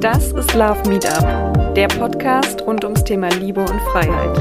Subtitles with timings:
[0.00, 4.38] Das ist Love Meetup, der Podcast rund ums Thema Liebe und Freiheit.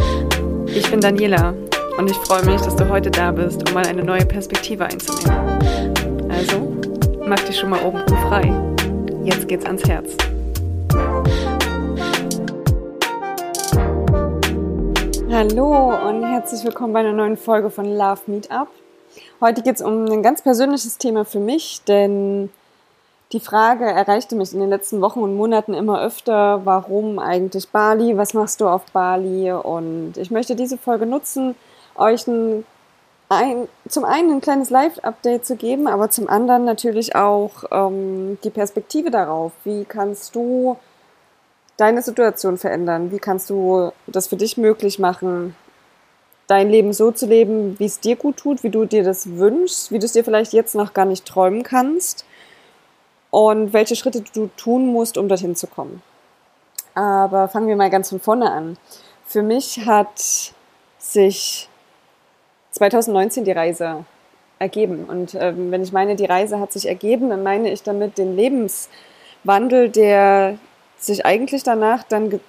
[0.67, 1.55] Ich bin Daniela
[1.97, 6.29] und ich freue mich, dass du heute da bist, um mal eine neue Perspektive einzunehmen.
[6.29, 6.77] Also,
[7.25, 8.53] mach dich schon mal oben frei.
[9.23, 10.15] Jetzt geht's ans Herz.
[15.31, 18.67] Hallo und herzlich willkommen bei einer neuen Folge von Love Meetup.
[19.41, 22.51] Heute geht es um ein ganz persönliches Thema für mich, denn
[23.33, 28.17] die Frage erreichte mich in den letzten Wochen und Monaten immer öfter, warum eigentlich Bali,
[28.17, 29.51] was machst du auf Bali?
[29.51, 31.55] Und ich möchte diese Folge nutzen,
[31.95, 32.63] euch ein,
[33.27, 38.49] ein, zum einen ein kleines Live-Update zu geben, aber zum anderen natürlich auch ähm, die
[38.49, 39.51] Perspektive darauf.
[39.65, 40.77] Wie kannst du
[41.75, 43.11] deine Situation verändern?
[43.11, 45.53] Wie kannst du das für dich möglich machen,
[46.47, 49.91] dein Leben so zu leben, wie es dir gut tut, wie du dir das wünschst,
[49.91, 52.23] wie du es dir vielleicht jetzt noch gar nicht träumen kannst?
[53.31, 56.01] Und welche Schritte du tun musst, um dorthin zu kommen.
[56.95, 58.77] Aber fangen wir mal ganz von vorne an.
[59.25, 60.53] Für mich hat
[60.97, 61.69] sich
[62.71, 64.05] 2019 die Reise
[64.59, 65.05] ergeben.
[65.05, 68.35] Und ähm, wenn ich meine, die Reise hat sich ergeben, dann meine ich damit den
[68.35, 70.57] Lebenswandel, der
[70.97, 72.39] sich eigentlich danach dann,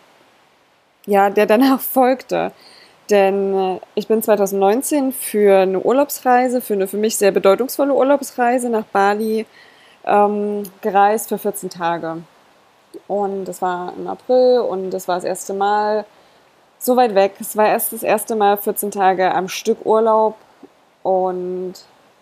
[1.06, 2.52] ja, der danach folgte.
[3.11, 8.70] Denn äh, ich bin 2019 für eine Urlaubsreise, für eine für mich sehr bedeutungsvolle Urlaubsreise
[8.70, 9.47] nach Bali
[10.09, 12.23] ähm, gereist für 14 Tage.
[13.06, 16.05] Und das war im April und das war das erste Mal
[16.78, 17.34] so weit weg.
[17.41, 20.36] Es war erst das erste Mal 14 Tage am Stück Urlaub
[21.03, 21.75] und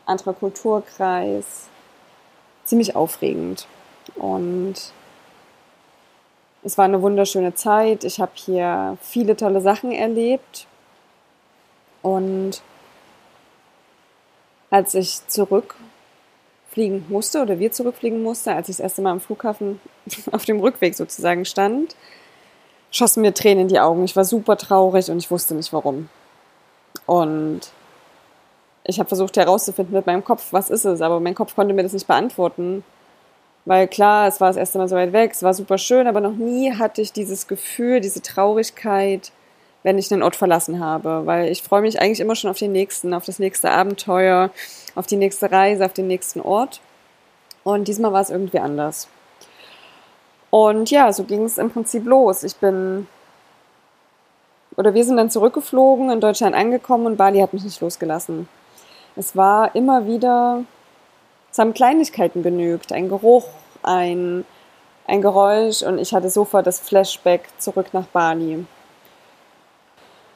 [0.04, 1.68] anderer Kulturkreis.
[2.64, 3.66] Ziemlich aufregend.
[4.16, 4.74] Und
[6.64, 8.02] es war eine wunderschöne Zeit.
[8.04, 10.66] Ich habe hier viele tolle Sachen erlebt.
[12.02, 12.62] Und
[14.70, 15.76] als ich zurück
[16.76, 19.80] zurückfliegen musste oder wir zurückfliegen mussten, als ich das erste Mal am Flughafen
[20.32, 21.96] auf dem Rückweg sozusagen stand,
[22.90, 24.04] schossen mir Tränen in die Augen.
[24.04, 26.08] Ich war super traurig und ich wusste nicht warum.
[27.06, 27.60] Und
[28.84, 31.82] ich habe versucht herauszufinden mit meinem Kopf, was ist es, aber mein Kopf konnte mir
[31.82, 32.84] das nicht beantworten.
[33.64, 36.20] Weil klar, es war das erste Mal so weit weg, es war super schön, aber
[36.20, 39.32] noch nie hatte ich dieses Gefühl, diese Traurigkeit,
[39.82, 42.70] wenn ich einen Ort verlassen habe, weil ich freue mich eigentlich immer schon auf den
[42.70, 44.50] nächsten, auf das nächste Abenteuer,
[44.96, 46.80] auf die nächste Reise, auf den nächsten Ort.
[47.62, 49.08] Und diesmal war es irgendwie anders.
[50.50, 52.42] Und ja, so ging es im Prinzip los.
[52.42, 53.06] Ich bin
[54.76, 58.48] oder wir sind dann zurückgeflogen, in Deutschland angekommen und Bali hat mich nicht losgelassen.
[59.16, 60.64] Es war immer wieder,
[61.50, 63.46] es haben Kleinigkeiten genügt, ein Geruch,
[63.82, 64.44] ein,
[65.06, 68.66] ein Geräusch und ich hatte sofort das Flashback zurück nach Bali.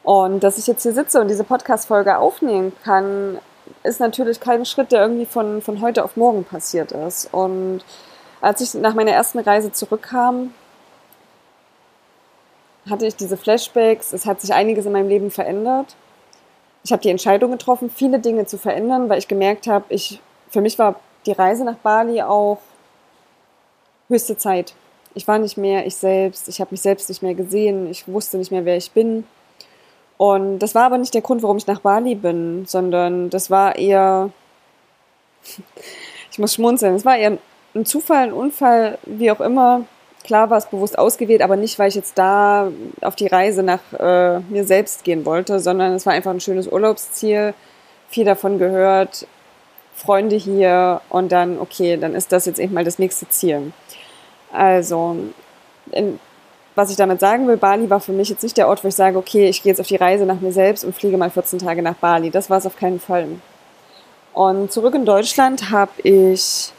[0.02, 3.38] Und dass ich jetzt hier sitze und diese Podcast-Folge aufnehmen kann,
[3.82, 7.32] ist natürlich kein Schritt, der irgendwie von, von heute auf morgen passiert ist.
[7.32, 7.82] Und
[8.40, 10.54] als ich nach meiner ersten Reise zurückkam,
[12.88, 14.12] hatte ich diese Flashbacks.
[14.12, 15.96] Es hat sich einiges in meinem Leben verändert.
[16.82, 20.62] Ich habe die Entscheidung getroffen, viele Dinge zu verändern, weil ich gemerkt habe, ich, für
[20.62, 22.58] mich war die Reise nach Bali auch
[24.08, 24.74] höchste Zeit.
[25.14, 28.38] Ich war nicht mehr ich selbst, ich habe mich selbst nicht mehr gesehen, ich wusste
[28.38, 29.26] nicht mehr, wer ich bin.
[30.20, 33.76] Und das war aber nicht der Grund, warum ich nach Bali bin, sondern das war
[33.76, 34.28] eher,
[36.30, 37.38] ich muss schmunzeln, es war eher
[37.74, 39.86] ein Zufall, ein Unfall, wie auch immer.
[40.22, 42.70] Klar war es bewusst ausgewählt, aber nicht, weil ich jetzt da
[43.00, 46.68] auf die Reise nach äh, mir selbst gehen wollte, sondern es war einfach ein schönes
[46.70, 47.54] Urlaubsziel,
[48.10, 49.26] viel davon gehört,
[49.94, 53.72] Freunde hier und dann, okay, dann ist das jetzt eben mal das nächste Ziel.
[54.52, 55.16] Also,
[55.92, 56.20] in,
[56.80, 58.94] was ich damit sagen will, Bali war für mich jetzt nicht der Ort, wo ich
[58.94, 61.58] sage, okay, ich gehe jetzt auf die Reise nach mir selbst und fliege mal 14
[61.58, 62.30] Tage nach Bali.
[62.30, 63.28] Das war es auf keinen Fall.
[64.32, 66.72] Und zurück in Deutschland habe ich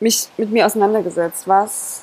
[0.00, 1.48] mich mit mir auseinandergesetzt.
[1.48, 2.02] Was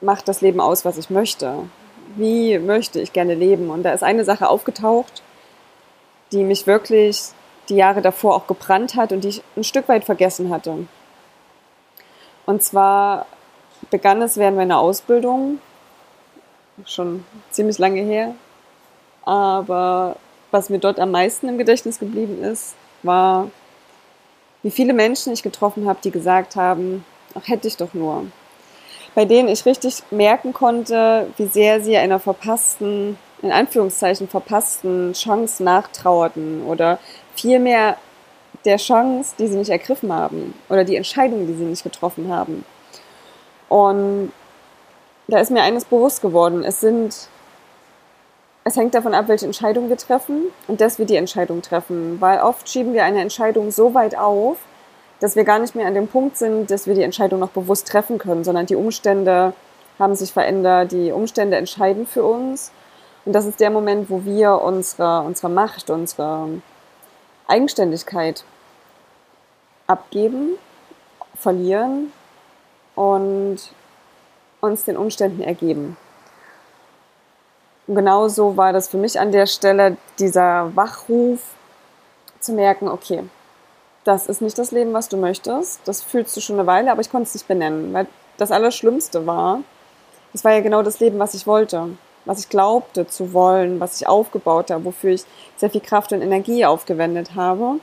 [0.00, 1.68] macht das Leben aus, was ich möchte?
[2.16, 3.68] Wie möchte ich gerne leben?
[3.68, 5.22] Und da ist eine Sache aufgetaucht,
[6.32, 7.24] die mich wirklich
[7.68, 10.86] die Jahre davor auch gebrannt hat und die ich ein Stück weit vergessen hatte.
[12.46, 13.26] Und zwar
[13.90, 15.58] begann es während meiner Ausbildung,
[16.84, 18.34] schon ziemlich lange her.
[19.24, 20.16] Aber
[20.50, 23.50] was mir dort am meisten im Gedächtnis geblieben ist, war,
[24.62, 27.04] wie viele Menschen ich getroffen habe, die gesagt haben,
[27.34, 28.26] ach hätte ich doch nur.
[29.14, 35.62] Bei denen ich richtig merken konnte, wie sehr sie einer verpassten, in Anführungszeichen verpassten Chance
[35.62, 36.98] nachtrauerten oder
[37.34, 37.96] vielmehr
[38.64, 42.64] der Chance, die sie nicht ergriffen haben oder die Entscheidung, die sie nicht getroffen haben.
[43.68, 44.32] Und
[45.28, 46.62] da ist mir eines bewusst geworden.
[46.64, 47.28] Es sind,
[48.64, 52.20] es hängt davon ab, welche Entscheidung wir treffen und dass wir die Entscheidung treffen.
[52.20, 54.58] Weil oft schieben wir eine Entscheidung so weit auf,
[55.20, 57.88] dass wir gar nicht mehr an dem Punkt sind, dass wir die Entscheidung noch bewusst
[57.88, 59.52] treffen können, sondern die Umstände
[59.98, 62.70] haben sich verändert, die Umstände entscheiden für uns.
[63.24, 66.48] Und das ist der Moment, wo wir unsere, unsere Macht, unsere
[67.48, 68.44] Eigenständigkeit
[69.86, 70.50] abgeben,
[71.34, 72.12] verlieren
[72.96, 73.58] und
[74.60, 75.96] uns den Umständen ergeben.
[77.86, 81.40] Und genauso war das für mich an der Stelle dieser Wachruf
[82.40, 83.22] zu merken, okay,
[84.02, 85.80] das ist nicht das Leben, was du möchtest.
[85.84, 88.08] Das fühlst du schon eine Weile, aber ich konnte es nicht benennen, weil
[88.38, 89.60] das Allerschlimmste war,
[90.32, 94.00] es war ja genau das Leben, was ich wollte, was ich glaubte zu wollen, was
[94.00, 95.24] ich aufgebaut habe, wofür ich
[95.56, 97.80] sehr viel Kraft und Energie aufgewendet habe.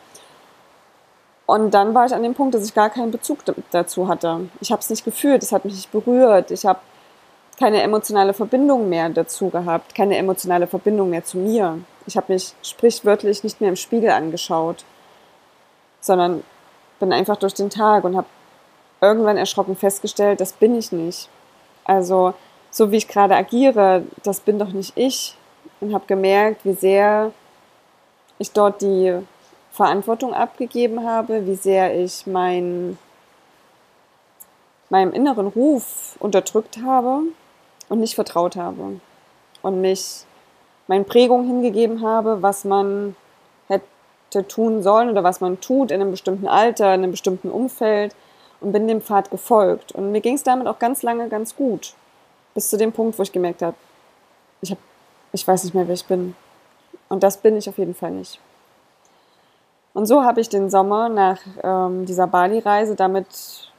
[1.45, 3.39] Und dann war ich an dem Punkt, dass ich gar keinen Bezug
[3.71, 4.49] dazu hatte.
[4.61, 6.79] Ich habe es nicht gefühlt, es hat mich nicht berührt, ich habe
[7.59, 11.79] keine emotionale Verbindung mehr dazu gehabt, keine emotionale Verbindung mehr zu mir.
[12.07, 14.85] Ich habe mich sprichwörtlich nicht mehr im Spiegel angeschaut,
[15.99, 16.43] sondern
[16.99, 18.27] bin einfach durch den Tag und habe
[19.01, 21.29] irgendwann erschrocken festgestellt, das bin ich nicht.
[21.83, 22.33] Also
[22.71, 25.37] so wie ich gerade agiere, das bin doch nicht ich.
[25.79, 27.31] Und habe gemerkt, wie sehr
[28.39, 29.19] ich dort die
[29.73, 32.95] Verantwortung abgegeben habe, wie sehr ich mein,
[34.91, 37.23] meinem inneren Ruf unterdrückt habe
[37.89, 39.01] und nicht vertraut habe
[39.63, 40.25] und mich
[40.85, 43.15] meinen Prägungen hingegeben habe, was man
[43.67, 48.15] hätte tun sollen oder was man tut in einem bestimmten Alter, in einem bestimmten Umfeld
[48.61, 49.91] und bin dem Pfad gefolgt.
[49.91, 51.95] Und mir ging es damit auch ganz lange ganz gut.
[52.53, 53.75] Bis zu dem Punkt, wo ich gemerkt habe,
[54.61, 54.77] ich, hab,
[55.31, 56.35] ich weiß nicht mehr, wer ich bin.
[57.09, 58.39] Und das bin ich auf jeden Fall nicht.
[59.93, 63.71] Und so habe ich den Sommer nach ähm, dieser Bali-Reise damit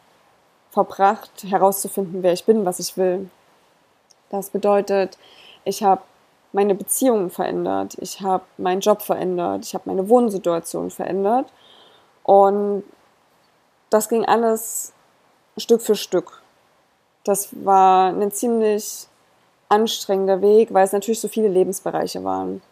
[0.71, 3.31] verbracht, herauszufinden, wer ich bin, was ich will.
[4.31, 5.19] Das bedeutet,
[5.65, 6.03] ich habe
[6.53, 11.53] meine Beziehungen verändert, ich habe meinen Job verändert, ich habe meine Wohnsituation verändert.
[12.23, 12.85] Und
[13.91, 14.93] das ging alles
[15.57, 16.43] Stück für Stück.
[17.25, 19.09] Das war ein ziemlich
[19.69, 22.63] anstrengender Weg, weil es natürlich so viele Lebensbereiche waren.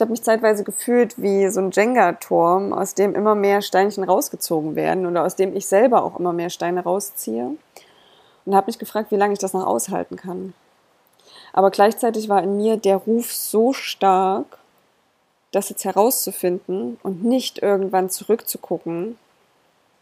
[0.00, 4.74] Ich habe mich zeitweise gefühlt wie so ein Jenga-Turm, aus dem immer mehr Steinchen rausgezogen
[4.74, 7.50] werden oder aus dem ich selber auch immer mehr Steine rausziehe.
[8.46, 10.54] Und habe mich gefragt, wie lange ich das noch aushalten kann.
[11.52, 14.56] Aber gleichzeitig war in mir der Ruf so stark,
[15.52, 19.18] das jetzt herauszufinden und nicht irgendwann zurückzugucken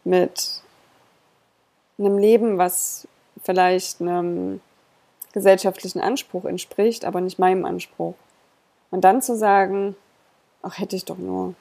[0.05, 0.61] mit
[1.97, 3.05] einem Leben, was
[3.43, 4.61] vielleicht einem
[5.33, 8.15] gesellschaftlichen Anspruch entspricht, aber nicht meinem Anspruch.
[8.91, 9.95] Und dann zu sagen,
[10.61, 11.53] ach, hätte ich doch nur.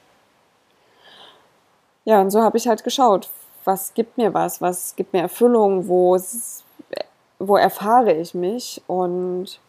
[2.05, 3.29] Ja, und so habe ich halt geschaut,
[3.65, 6.19] was gibt mir was, was gibt mir Erfüllung, wo,
[7.39, 9.61] wo erfahre ich mich und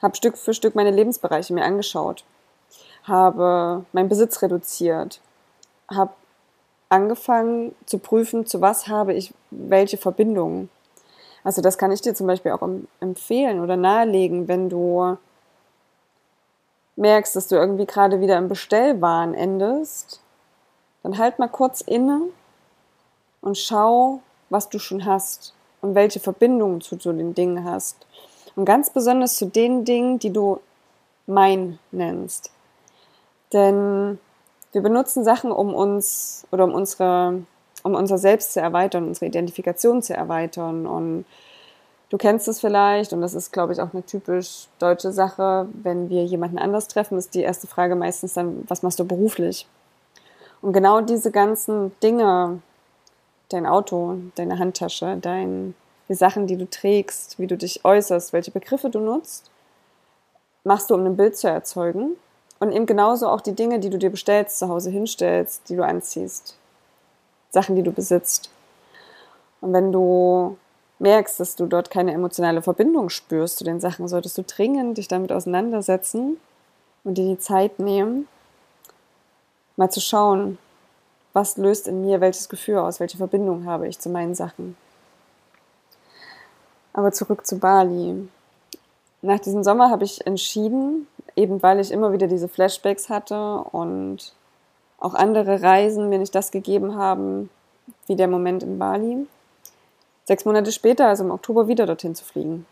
[0.00, 2.24] habe Stück für Stück meine Lebensbereiche mir angeschaut,
[3.04, 5.20] habe meinen Besitz reduziert,
[5.90, 6.12] habe
[6.88, 10.68] angefangen zu prüfen, zu was habe ich welche Verbindungen.
[11.42, 12.68] Also das kann ich dir zum Beispiel auch
[13.00, 15.16] empfehlen oder nahelegen, wenn du
[17.02, 20.20] merkst, dass du irgendwie gerade wieder im Bestellwahn endest,
[21.02, 22.22] dann halt mal kurz inne
[23.42, 25.52] und schau, was du schon hast
[25.82, 28.06] und welche Verbindungen zu, zu den Dingen hast.
[28.56, 30.60] Und ganz besonders zu den Dingen, die du
[31.26, 32.50] mein nennst.
[33.52, 34.18] Denn
[34.72, 37.42] wir benutzen Sachen, um uns oder um unsere,
[37.82, 40.86] um unser Selbst zu erweitern, unsere Identifikation zu erweitern.
[40.86, 41.24] Und
[42.12, 46.10] du kennst es vielleicht, und das ist, glaube ich, auch eine typisch deutsche Sache, wenn
[46.10, 49.66] wir jemanden anders treffen, ist die erste Frage meistens dann, was machst du beruflich?
[50.60, 52.60] Und genau diese ganzen Dinge,
[53.48, 55.74] dein Auto, deine Handtasche, dein
[56.10, 59.50] die Sachen, die du trägst, wie du dich äußerst, welche Begriffe du nutzt,
[60.64, 62.16] machst du, um ein Bild zu erzeugen.
[62.58, 65.82] Und eben genauso auch die Dinge, die du dir bestellst, zu Hause hinstellst, die du
[65.82, 66.58] anziehst.
[67.48, 68.50] Sachen, die du besitzt.
[69.62, 70.58] Und wenn du
[71.02, 75.08] merkst, dass du dort keine emotionale Verbindung spürst zu den Sachen, solltest du dringend dich
[75.08, 76.38] damit auseinandersetzen
[77.04, 78.28] und dir die Zeit nehmen,
[79.76, 80.58] mal zu schauen,
[81.32, 84.76] was löst in mir welches Gefühl aus, welche Verbindung habe ich zu meinen Sachen.
[86.92, 88.28] Aber zurück zu Bali.
[89.22, 91.06] Nach diesem Sommer habe ich entschieden,
[91.36, 94.34] eben weil ich immer wieder diese Flashbacks hatte und
[94.98, 97.50] auch andere Reisen mir nicht das gegeben haben,
[98.06, 99.26] wie der Moment in Bali,
[100.24, 102.66] sechs Monate später, also im Oktober, wieder dorthin zu fliegen.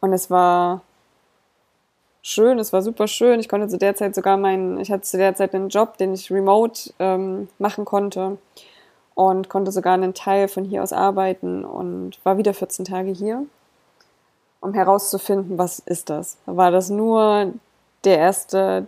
[0.00, 0.82] Und es war
[2.22, 3.40] schön, es war super schön.
[3.40, 6.14] Ich konnte zu der Zeit sogar meinen, ich hatte zu der Zeit einen Job, den
[6.14, 8.38] ich remote ähm, machen konnte
[9.14, 13.44] und konnte sogar einen Teil von hier aus arbeiten und war wieder 14 Tage hier,
[14.60, 16.38] um herauszufinden, was ist das.
[16.46, 17.52] War das nur
[18.04, 18.86] der erste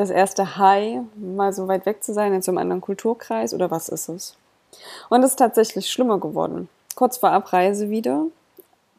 [0.00, 3.70] das erste High, mal so weit weg zu sein in so einem anderen Kulturkreis oder
[3.70, 4.36] was ist es?
[5.08, 6.68] Und es ist tatsächlich schlimmer geworden.
[6.94, 8.26] Kurz vor Abreise wieder,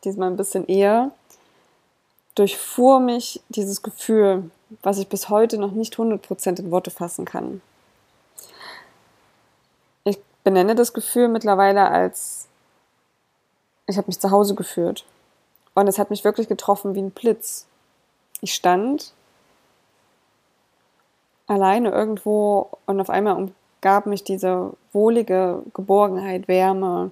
[0.03, 1.11] diesmal ein bisschen eher,
[2.35, 4.49] durchfuhr mich dieses Gefühl,
[4.81, 7.61] was ich bis heute noch nicht 100% in Worte fassen kann.
[10.03, 12.47] Ich benenne das Gefühl mittlerweile als,
[13.87, 15.05] ich habe mich zu Hause gefühlt.
[15.73, 17.65] Und es hat mich wirklich getroffen wie ein Blitz.
[18.41, 19.13] Ich stand
[21.47, 23.51] alleine irgendwo und auf einmal
[23.81, 27.11] umgab mich diese wohlige Geborgenheit, Wärme,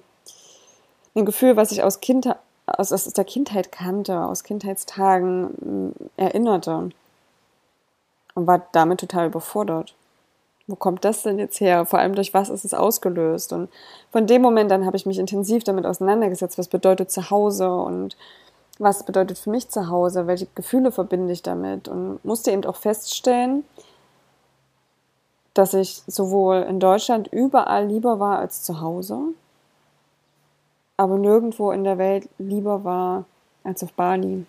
[1.16, 2.28] ein Gefühl, was ich aus, kind,
[2.66, 6.90] aus, aus der Kindheit kannte, aus Kindheitstagen erinnerte
[8.34, 9.94] und war damit total überfordert.
[10.68, 11.84] Wo kommt das denn jetzt her?
[11.84, 13.52] Vor allem durch was ist es ausgelöst?
[13.52, 13.68] Und
[14.12, 18.16] von dem Moment an habe ich mich intensiv damit auseinandergesetzt, was bedeutet Zuhause und
[18.78, 23.64] was bedeutet für mich Zuhause, welche Gefühle verbinde ich damit und musste eben auch feststellen,
[25.54, 29.20] dass ich sowohl in Deutschland überall lieber war als zu Hause,
[30.96, 33.24] aber nirgendwo in der Welt lieber war
[33.64, 34.44] als auf Bali.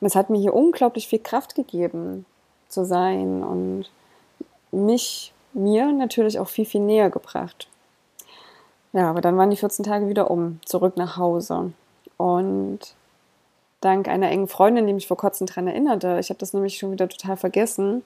[0.00, 2.24] Und es hat mir hier unglaublich viel Kraft gegeben,
[2.68, 3.90] zu sein und
[4.72, 7.68] mich, mir natürlich auch viel, viel näher gebracht.
[8.92, 11.72] Ja, aber dann waren die 14 Tage wieder um, zurück nach Hause.
[12.16, 12.80] Und
[13.80, 16.92] dank einer engen Freundin, die mich vor kurzem daran erinnerte, ich habe das nämlich schon
[16.92, 18.02] wieder total vergessen,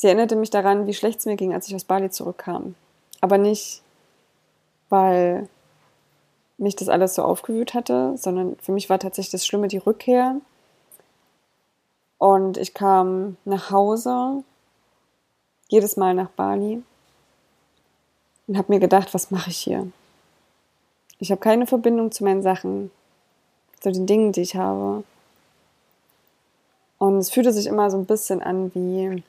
[0.00, 2.74] sie erinnerte mich daran, wie schlecht es mir ging, als ich aus Bali zurückkam.
[3.20, 3.82] Aber nicht,
[4.88, 5.46] weil
[6.56, 10.36] mich das alles so aufgewühlt hatte, sondern für mich war tatsächlich das Schlimme die Rückkehr.
[12.16, 14.42] Und ich kam nach Hause,
[15.68, 16.82] jedes Mal nach Bali,
[18.46, 19.86] und habe mir gedacht, was mache ich hier?
[21.18, 22.90] Ich habe keine Verbindung zu meinen Sachen,
[23.80, 25.04] zu den Dingen, die ich habe.
[26.96, 29.22] Und es fühlte sich immer so ein bisschen an wie,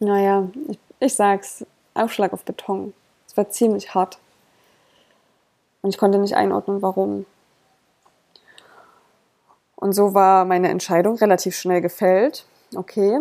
[0.00, 1.64] naja, ich, ich sag's,
[1.94, 2.94] Aufschlag auf Beton.
[3.26, 4.18] Es war ziemlich hart.
[5.82, 7.26] Und ich konnte nicht einordnen, warum.
[9.76, 12.44] Und so war meine Entscheidung relativ schnell gefällt.
[12.74, 13.18] Okay,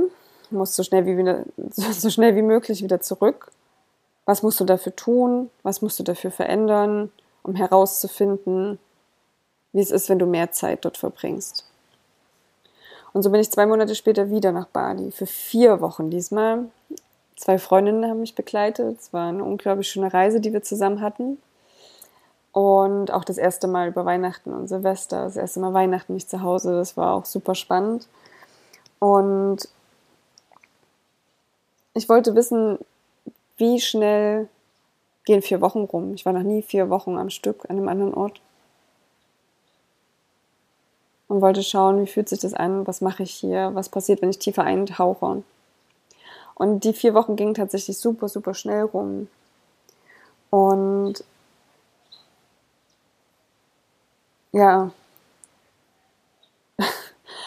[0.50, 3.51] muss so schnell wie, wieder, so schnell wie möglich wieder zurück.
[4.25, 5.50] Was musst du dafür tun?
[5.63, 7.12] Was musst du dafür verändern,
[7.43, 8.79] um herauszufinden,
[9.72, 11.67] wie es ist, wenn du mehr Zeit dort verbringst?
[13.14, 16.66] Und so bin ich zwei Monate später wieder nach Bali, für vier Wochen diesmal.
[17.36, 19.00] Zwei Freundinnen haben mich begleitet.
[19.00, 21.38] Es war eine unglaublich schöne Reise, die wir zusammen hatten.
[22.52, 26.42] Und auch das erste Mal über Weihnachten und Silvester, das erste Mal Weihnachten nicht zu
[26.42, 28.08] Hause, das war auch super spannend.
[29.00, 29.70] Und
[31.94, 32.80] ich wollte wissen,
[33.58, 34.48] wie schnell
[35.26, 36.14] gehen vier Wochen rum.
[36.14, 38.42] Ich war noch nie vier Wochen am Stück an einem anderen Ort.
[41.27, 44.29] Und wollte schauen, wie fühlt sich das an, was mache ich hier, was passiert, wenn
[44.29, 45.43] ich tiefer eintauche.
[46.55, 49.27] Und die vier Wochen gingen tatsächlich super, super schnell rum.
[50.50, 51.24] Und
[54.53, 54.91] ja,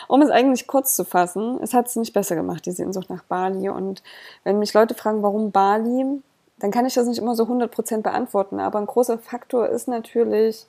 [0.09, 3.25] um es eigentlich kurz zu fassen, es hat es nicht besser gemacht, die Sehnsucht nach
[3.25, 3.69] Bali.
[3.69, 4.03] Und
[4.45, 6.23] wenn mich Leute fragen, warum Bali,
[6.59, 8.61] dann kann ich das nicht immer so 100% beantworten.
[8.61, 10.67] Aber ein großer Faktor ist natürlich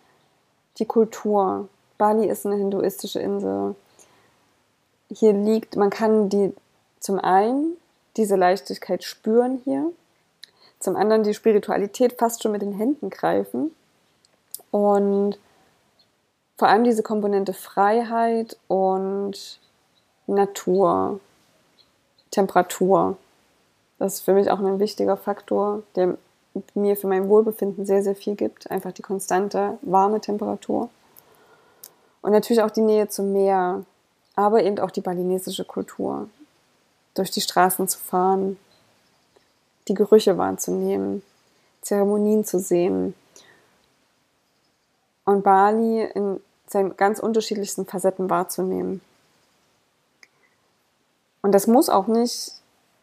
[0.79, 1.67] die Kultur.
[2.01, 3.75] Bali ist eine hinduistische Insel.
[5.11, 6.51] Hier liegt, man kann die
[6.99, 7.77] zum einen
[8.17, 9.91] diese Leichtigkeit spüren hier,
[10.79, 13.69] zum anderen die Spiritualität fast schon mit den Händen greifen
[14.71, 15.37] und
[16.57, 19.59] vor allem diese Komponente Freiheit und
[20.25, 21.19] Natur,
[22.31, 23.15] Temperatur.
[23.99, 26.17] Das ist für mich auch ein wichtiger Faktor, der
[26.73, 28.71] mir für mein Wohlbefinden sehr, sehr viel gibt.
[28.71, 30.89] Einfach die konstante warme Temperatur.
[32.21, 33.83] Und natürlich auch die Nähe zum Meer,
[34.35, 36.29] aber eben auch die balinesische Kultur.
[37.13, 38.57] Durch die Straßen zu fahren,
[39.87, 41.23] die Gerüche wahrzunehmen,
[41.81, 43.15] Zeremonien zu sehen.
[45.25, 49.01] Und Bali in seinen ganz unterschiedlichsten Facetten wahrzunehmen.
[51.41, 52.53] Und das muss auch nicht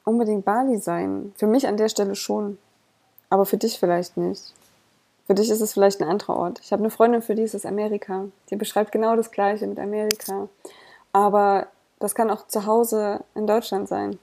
[0.05, 1.33] unbedingt Bali sein.
[1.37, 2.59] Für mich an der Stelle schon.
[3.31, 4.55] Aber für dich vielleicht nicht.
[5.29, 6.59] Für dich ist es vielleicht ein anderer Ort.
[6.65, 8.25] Ich habe eine Freundin, für die ist es Amerika.
[8.51, 10.49] Die beschreibt genau das Gleiche mit Amerika.
[11.13, 11.69] Aber
[12.01, 14.19] das kann auch zu Hause in Deutschland sein.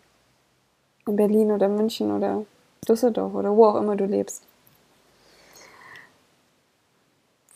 [1.07, 2.43] In Berlin oder München oder
[2.85, 4.43] Düsseldorf oder wo auch immer du lebst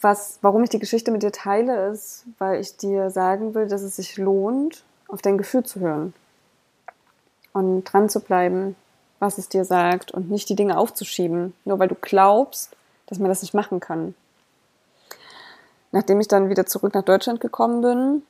[0.02, 3.82] was, warum ich die Geschichte mit dir teile, ist, weil ich dir sagen will, dass
[3.82, 6.14] es sich lohnt, auf dein Gefühl zu hören
[7.54, 8.76] und dran zu bleiben,
[9.20, 12.76] was es dir sagt und nicht die Dinge aufzuschieben, nur weil du glaubst,
[13.10, 14.16] dass man das nicht machen kann.
[15.92, 18.24] Nachdem ich dann wieder zurück nach Deutschland gekommen bin,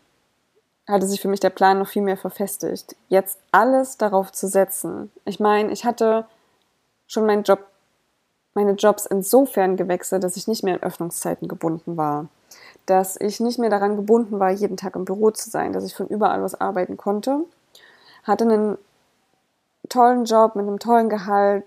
[0.88, 5.12] hatte sich für mich der Plan noch viel mehr verfestigt, jetzt alles darauf zu setzen.
[5.26, 6.26] Ich meine, ich hatte
[7.08, 7.60] schon meinen Job,
[8.56, 12.28] meine Jobs insofern gewechselt, dass ich nicht mehr in Öffnungszeiten gebunden war.
[12.86, 15.94] Dass ich nicht mehr daran gebunden war, jeden Tag im Büro zu sein, dass ich
[15.94, 17.42] von überall aus arbeiten konnte.
[18.24, 18.78] Hatte einen
[19.90, 21.66] tollen Job mit einem tollen Gehalt,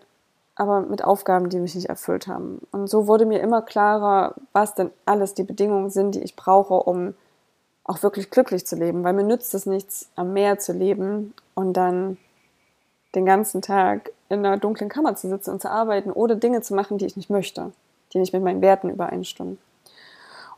[0.55, 2.61] aber mit Aufgaben, die mich nicht erfüllt haben.
[2.73, 6.75] Und so wurde mir immer klarer, was denn alles die Bedingungen sind, die ich brauche,
[6.75, 7.15] um
[7.85, 11.73] auch wirklich glücklich zu leben, weil mir nützt es nichts, am Meer zu leben und
[11.73, 12.17] dann
[13.15, 16.75] den ganzen Tag in einer dunklen Kammer zu sitzen und zu arbeiten oder Dinge zu
[16.75, 17.73] machen, die ich nicht möchte,
[18.13, 19.59] die nicht mit meinen Werten übereinstimmen.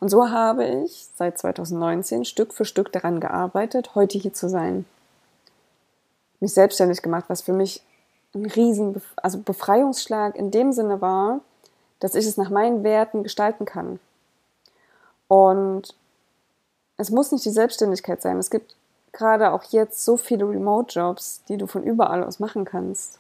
[0.01, 4.85] Und so habe ich seit 2019 Stück für Stück daran gearbeitet, heute hier zu sein.
[6.41, 7.81] Mich selbstständig gemacht, was für mich
[8.35, 11.41] ein riesen also Befreiungsschlag in dem Sinne war,
[12.01, 14.01] dass ich es nach meinen Werten gestalten kann.
[15.29, 15.95] Und
[16.97, 18.39] es muss nicht die Selbstständigkeit sein.
[18.39, 18.77] Es gibt
[19.13, 23.19] gerade auch jetzt so viele Remote-Jobs, die du von überall aus machen kannst.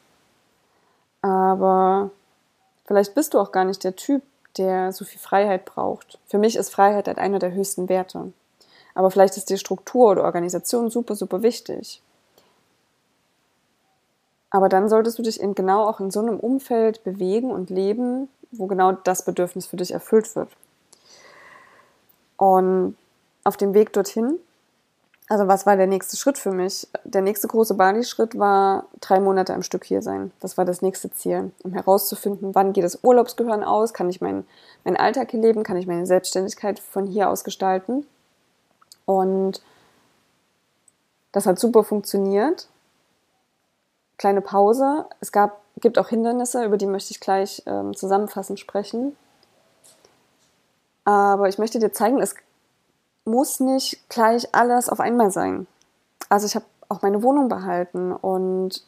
[1.22, 2.10] Aber
[2.84, 4.22] vielleicht bist du auch gar nicht der Typ,
[4.58, 6.18] der so viel Freiheit braucht.
[6.26, 8.32] Für mich ist Freiheit halt einer der höchsten Werte.
[8.94, 12.02] Aber vielleicht ist die Struktur oder Organisation super, super wichtig.
[14.54, 18.28] Aber dann solltest du dich eben genau auch in so einem Umfeld bewegen und leben,
[18.52, 20.48] wo genau das Bedürfnis für dich erfüllt wird.
[22.36, 22.96] Und
[23.42, 24.38] auf dem Weg dorthin,
[25.28, 26.86] also was war der nächste Schritt für mich?
[27.02, 30.30] Der nächste große Bali-Schritt war drei Monate am Stück hier sein.
[30.38, 34.46] Das war das nächste Ziel, um herauszufinden, wann geht das Urlaubsgehören aus, kann ich meinen
[34.84, 38.06] mein Alltag hier leben, kann ich meine Selbstständigkeit von hier aus gestalten.
[39.04, 39.62] Und
[41.32, 42.68] das hat super funktioniert.
[44.16, 45.06] Kleine Pause.
[45.20, 49.16] Es gab, gibt auch Hindernisse, über die möchte ich gleich ähm, zusammenfassend sprechen.
[51.04, 52.34] Aber ich möchte dir zeigen, es
[53.24, 55.66] muss nicht gleich alles auf einmal sein.
[56.28, 58.84] Also ich habe auch meine Wohnung behalten und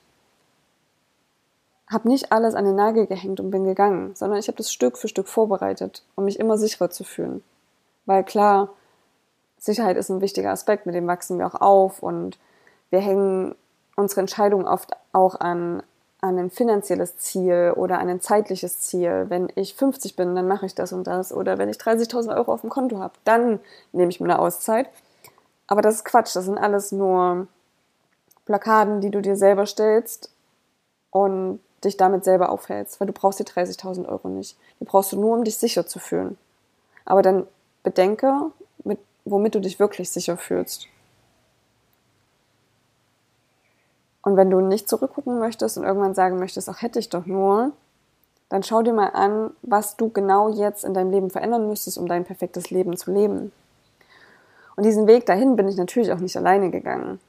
[1.91, 4.99] habe nicht alles an den Nagel gehängt und bin gegangen, sondern ich habe das Stück
[4.99, 7.45] für Stück vorbereitet, um mich immer sicherer zu fühlen.
[8.07, 8.71] Weil klar,
[9.59, 12.39] Sicherheit ist ein wichtiger Aspekt, mit dem wachsen wir auch auf und
[12.91, 13.55] wir hängen
[13.97, 15.83] unsere Entscheidungen oft auch an
[16.21, 19.27] an ein finanzielles Ziel oder an ein zeitliches Ziel.
[19.29, 21.33] Wenn ich 50 bin, dann mache ich das und das.
[21.33, 23.61] Oder wenn ich 30.000 Euro auf dem Konto habe, dann
[23.93, 24.89] nehme ich mir eine Auszeit.
[25.67, 26.35] Aber das ist Quatsch.
[26.35, 27.47] Das sind alles nur
[28.47, 30.31] Blockaden, die du dir selber stellst
[31.11, 34.57] und dich damit selber aufhältst, weil du brauchst die 30.000 Euro nicht.
[34.81, 36.39] Die brauchst du nur, um dich sicher zu fühlen.
[37.05, 37.47] Aber dann
[37.83, 38.51] bedenke,
[38.85, 40.89] mit, womit du dich wirklich sicher fühlst.
[44.27, 47.71] Und wenn du nicht zurückgucken möchtest und irgendwann sagen möchtest, ach hätte ich doch nur,
[48.49, 52.09] dann schau dir mal an, was du genau jetzt in deinem Leben verändern müsstest, um
[52.09, 53.53] dein perfektes Leben zu leben.
[54.75, 57.21] Und diesen Weg dahin bin ich natürlich auch nicht alleine gegangen.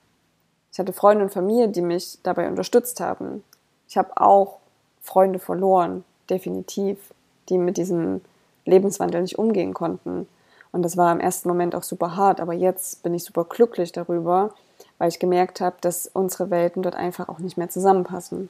[0.71, 3.43] Ich hatte Freunde und Familie, die mich dabei unterstützt haben.
[3.87, 4.57] Ich habe auch
[5.03, 7.13] Freunde verloren, definitiv,
[7.49, 8.21] die mit diesem
[8.65, 10.27] Lebenswandel nicht umgehen konnten.
[10.71, 13.91] Und das war im ersten Moment auch super hart, aber jetzt bin ich super glücklich
[13.91, 14.55] darüber,
[14.97, 18.49] weil ich gemerkt habe, dass unsere Welten dort einfach auch nicht mehr zusammenpassen.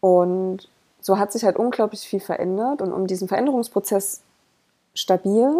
[0.00, 0.68] Und
[1.00, 4.20] so hat sich halt unglaublich viel verändert und um diesen Veränderungsprozess
[4.94, 5.50] stabil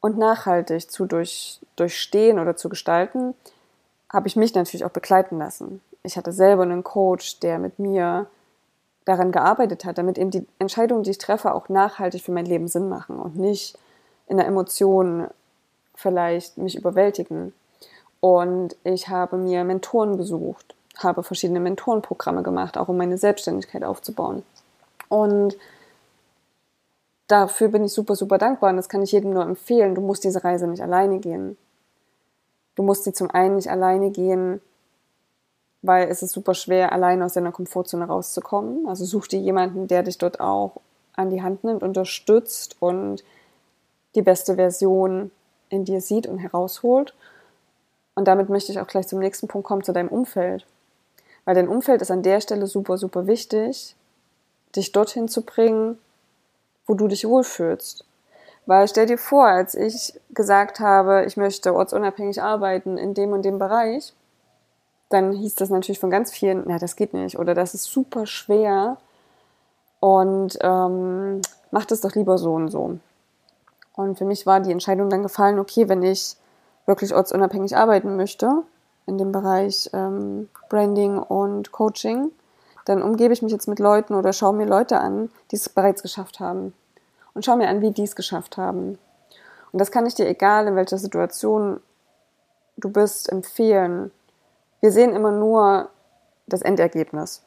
[0.00, 3.34] und nachhaltig zu durch, durchstehen oder zu gestalten,
[4.10, 5.80] habe ich mich natürlich auch begleiten lassen.
[6.02, 8.26] Ich hatte selber einen Coach, der mit mir
[9.04, 12.68] daran gearbeitet hat, damit eben die Entscheidungen, die ich treffe, auch nachhaltig für mein Leben
[12.68, 13.78] Sinn machen und nicht
[14.26, 15.26] in der Emotion
[15.94, 17.52] vielleicht mich überwältigen.
[18.20, 24.42] Und ich habe mir Mentoren besucht, habe verschiedene Mentorenprogramme gemacht, auch um meine Selbstständigkeit aufzubauen.
[25.08, 25.56] Und
[27.26, 29.94] dafür bin ich super, super dankbar und das kann ich jedem nur empfehlen.
[29.94, 31.56] Du musst diese Reise nicht alleine gehen.
[32.74, 34.60] Du musst sie zum einen nicht alleine gehen,
[35.82, 38.86] weil es ist super schwer, alleine aus deiner Komfortzone rauszukommen.
[38.86, 40.80] Also such dir jemanden, der dich dort auch
[41.14, 43.24] an die Hand nimmt, unterstützt und
[44.14, 45.30] die beste Version
[45.68, 47.14] in dir sieht und herausholt.
[48.14, 50.66] Und damit möchte ich auch gleich zum nächsten Punkt kommen, zu deinem Umfeld.
[51.44, 53.94] Weil dein Umfeld ist an der Stelle super, super wichtig,
[54.76, 55.98] dich dorthin zu bringen,
[56.86, 58.04] wo du dich wohlfühlst.
[58.66, 63.44] Weil stell dir vor, als ich gesagt habe, ich möchte ortsunabhängig arbeiten in dem und
[63.44, 64.12] dem Bereich,
[65.08, 68.26] dann hieß das natürlich von ganz vielen, na, das geht nicht oder das ist super
[68.26, 68.96] schwer
[69.98, 71.40] und ähm,
[71.72, 72.98] mach das doch lieber so und so.
[73.96, 76.36] Und für mich war die Entscheidung dann gefallen, okay, wenn ich
[76.86, 78.62] wirklich ortsunabhängig arbeiten möchte,
[79.06, 82.30] in dem Bereich ähm, Branding und Coaching,
[82.84, 86.02] dann umgebe ich mich jetzt mit Leuten oder schaue mir Leute an, die es bereits
[86.02, 86.74] geschafft haben.
[87.34, 88.98] Und schaue mir an, wie die es geschafft haben.
[89.72, 91.80] Und das kann ich dir, egal in welcher Situation
[92.76, 94.10] du bist im Fehlen.
[94.80, 95.90] Wir sehen immer nur
[96.46, 97.42] das Endergebnis.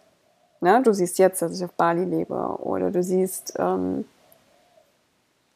[0.61, 0.81] Ne?
[0.81, 4.05] Du siehst jetzt, dass ich auf Bali lebe oder du siehst, ähm,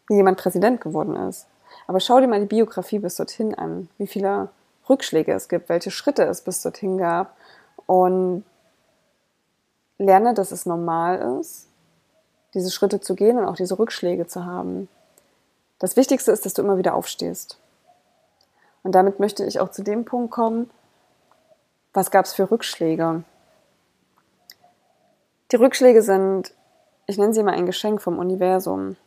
[0.09, 1.47] wie jemand Präsident geworden ist.
[1.87, 4.49] Aber schau dir mal die Biografie bis dorthin an, wie viele
[4.89, 7.35] Rückschläge es gibt, welche Schritte es bis dorthin gab
[7.85, 8.43] und
[9.97, 11.67] lerne, dass es normal ist,
[12.53, 14.89] diese Schritte zu gehen und auch diese Rückschläge zu haben.
[15.79, 17.57] Das Wichtigste ist, dass du immer wieder aufstehst.
[18.83, 20.69] Und damit möchte ich auch zu dem Punkt kommen,
[21.93, 23.23] was gab es für Rückschläge?
[25.51, 26.53] Die Rückschläge sind,
[27.05, 28.97] ich nenne sie mal ein Geschenk vom Universum.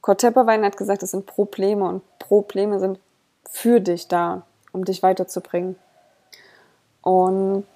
[0.00, 2.98] Kurt hat gesagt, es sind Probleme und Probleme sind
[3.48, 5.76] für dich da, um dich weiterzubringen.
[7.02, 7.66] Und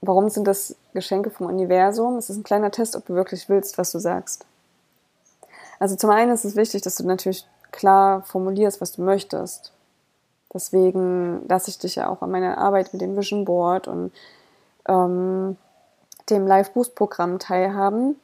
[0.00, 2.16] warum sind das Geschenke vom Universum?
[2.16, 4.46] Es ist ein kleiner Test, ob du wirklich willst, was du sagst.
[5.78, 9.72] Also zum einen ist es wichtig, dass du natürlich klar formulierst, was du möchtest.
[10.52, 14.12] Deswegen lasse ich dich ja auch an meiner Arbeit mit dem Vision Board und
[14.88, 15.56] ähm,
[16.28, 18.16] dem Live Boost Programm teilhaben,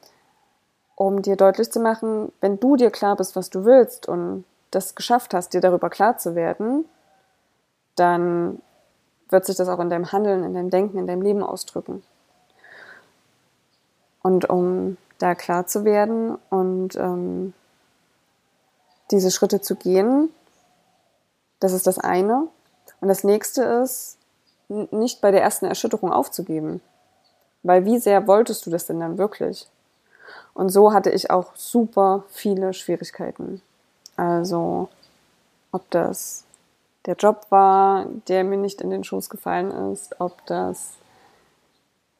[0.97, 4.95] um dir deutlich zu machen, wenn du dir klar bist, was du willst und das
[4.95, 6.85] geschafft hast, dir darüber klar zu werden,
[7.95, 8.59] dann
[9.29, 12.03] wird sich das auch in deinem Handeln, in deinem Denken, in deinem Leben ausdrücken.
[14.23, 17.53] Und um da klar zu werden und ähm,
[19.11, 20.29] diese Schritte zu gehen,
[21.59, 22.47] das ist das eine.
[23.01, 24.17] Und das nächste ist,
[24.67, 26.81] nicht bei der ersten Erschütterung aufzugeben.
[27.61, 29.67] Weil wie sehr wolltest du das denn dann wirklich?
[30.53, 33.61] Und so hatte ich auch super viele Schwierigkeiten.
[34.15, 34.89] Also,
[35.71, 36.43] ob das
[37.05, 40.97] der Job war, der mir nicht in den Schoß gefallen ist, ob das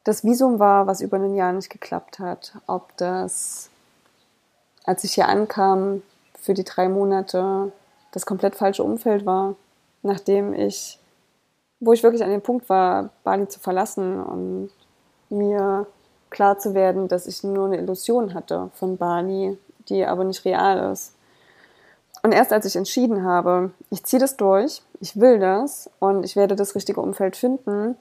[0.08, 3.70] das Visum war, was über ein Jahr nicht geklappt hat, ob das,
[4.86, 6.02] als ich hier ankam,
[6.40, 7.74] für die drei Monate
[8.14, 9.56] das komplett falsche Umfeld war,
[10.04, 10.98] nachdem ich,
[11.82, 14.70] wo ich wirklich an dem Punkt war, Bali zu verlassen und
[15.30, 15.86] mir
[16.38, 19.58] klar zu werden, dass ich nur eine Illusion hatte von Bali,
[19.90, 21.16] die aber nicht real ist.
[22.22, 26.36] Und erst als ich entschieden habe, ich ziehe das durch, ich will das und ich
[26.36, 27.98] werde das richtige Umfeld finden,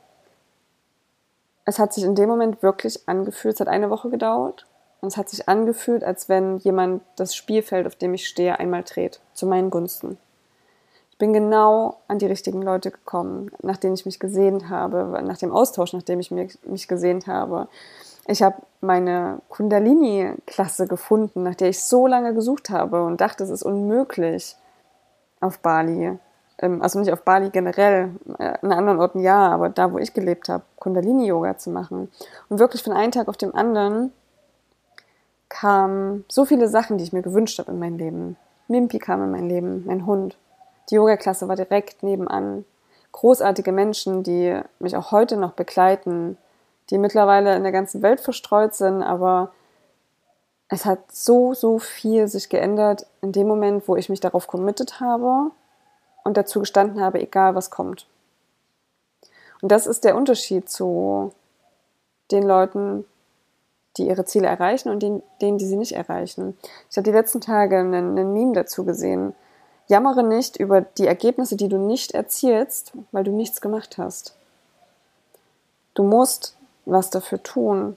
[1.65, 4.67] es hat sich in dem Moment wirklich angefühlt, es hat eine Woche gedauert
[5.01, 8.83] und es hat sich angefühlt, als wenn jemand das Spielfeld, auf dem ich stehe, einmal
[8.83, 10.19] dreht, zu meinen Gunsten.
[11.11, 15.39] Ich bin genau an die richtigen Leute gekommen, nach denen ich mich gesehnt habe, nach
[15.39, 17.69] dem Austausch, nachdem ich mich gesehnt habe.
[18.29, 23.51] Ich habe meine Kundalini-Klasse gefunden, nach der ich so lange gesucht habe und dachte, es
[23.51, 24.57] ist unmöglich
[25.41, 26.19] auf Bali.
[26.59, 30.13] Ähm, also nicht auf Bali generell, äh, in anderen Orten ja, aber da, wo ich
[30.13, 32.11] gelebt habe, Kundalini-Yoga zu machen.
[32.49, 34.13] Und wirklich von einem Tag auf den anderen
[35.49, 38.37] kamen so viele Sachen, die ich mir gewünscht habe in mein Leben.
[38.69, 40.37] Mimpi kam in mein Leben, mein Hund.
[40.91, 42.65] Die Yoga-Klasse war direkt nebenan.
[43.13, 46.37] Großartige Menschen, die mich auch heute noch begleiten,
[46.91, 49.53] die mittlerweile in der ganzen Welt verstreut sind, aber
[50.69, 55.01] es hat so, so viel sich geändert in dem Moment, wo ich mich darauf committed
[55.01, 55.51] habe
[56.25, 58.07] und dazu gestanden habe, egal was kommt.
[59.63, 61.33] Und das ist der Unterschied zu
[62.31, 63.05] den Leuten,
[63.97, 66.59] die ihre Ziele erreichen und denen, die sie nicht erreichen.
[66.91, 69.35] Ich habe die letzten Tage einen, einen Meme dazu gesehen.
[69.89, 74.37] Jammere nicht über die Ergebnisse, die du nicht erzielst, weil du nichts gemacht hast.
[75.95, 76.56] Du musst
[76.87, 77.97] was dafür tun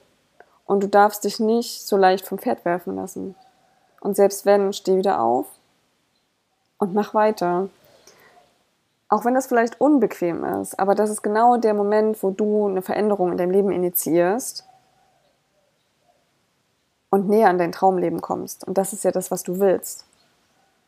[0.66, 3.34] und du darfst dich nicht so leicht vom Pferd werfen lassen.
[4.00, 5.46] Und selbst wenn, steh wieder auf
[6.78, 7.68] und mach weiter.
[9.08, 12.82] Auch wenn das vielleicht unbequem ist, aber das ist genau der Moment, wo du eine
[12.82, 14.64] Veränderung in deinem Leben initiierst
[17.10, 18.66] und näher an dein Traumleben kommst.
[18.66, 20.04] Und das ist ja das, was du willst.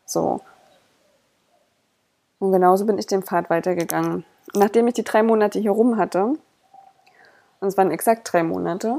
[0.07, 0.41] So.
[2.39, 4.25] Und genauso bin ich den Pfad weitergegangen.
[4.55, 6.35] Nachdem ich die drei Monate hier rum hatte,
[7.63, 8.99] und es waren exakt drei Monate,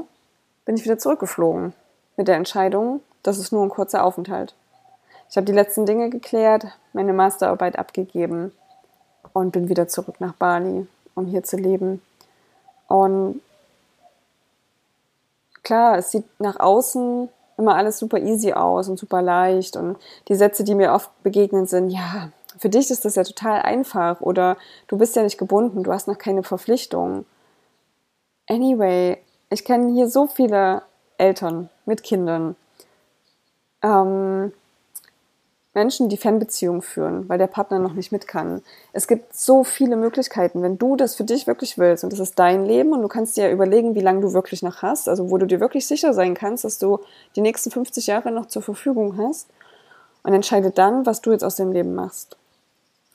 [0.64, 1.74] bin ich wieder zurückgeflogen.
[2.16, 4.54] Mit der Entscheidung, das ist nur ein kurzer Aufenthalt.
[5.28, 8.52] Ich habe die letzten Dinge geklärt, meine Masterarbeit abgegeben
[9.34, 12.00] und bin wieder zurück nach Bali, um hier zu leben.
[12.88, 13.42] Und
[15.62, 19.76] klar, es sieht nach außen immer alles super easy aus und super leicht.
[19.76, 19.98] Und
[20.28, 24.22] die Sätze, die mir oft begegnen, sind, ja, für dich ist das ja total einfach
[24.22, 24.56] oder
[24.88, 27.26] du bist ja nicht gebunden, du hast noch keine Verpflichtung.
[28.46, 29.18] Anyway,
[29.50, 30.82] ich kenne hier so viele
[31.18, 32.56] Eltern mit Kindern.
[33.82, 34.52] Ähm,
[35.74, 38.62] Menschen, die Fernbeziehungen führen, weil der Partner noch nicht mit kann.
[38.92, 42.38] Es gibt so viele Möglichkeiten, wenn du das für dich wirklich willst und das ist
[42.38, 45.30] dein Leben und du kannst dir ja überlegen, wie lange du wirklich noch hast, also
[45.30, 47.00] wo du dir wirklich sicher sein kannst, dass du
[47.34, 49.48] die nächsten 50 Jahre noch zur Verfügung hast
[50.22, 52.36] und entscheide dann, was du jetzt aus dem Leben machst.